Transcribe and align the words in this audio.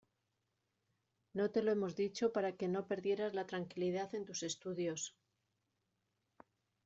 No 1.35 1.51
te 1.51 1.61
lo 1.61 1.71
hemos 1.71 1.95
dicho 1.95 2.33
para 2.33 2.53
que 2.57 2.67
no 2.67 2.87
perdieras 2.87 3.35
la 3.35 3.45
tranquilidad 3.45 4.15
en 4.15 4.25
tus 4.25 4.41
estudios. 4.41 5.15